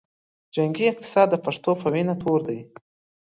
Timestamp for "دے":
2.47-2.59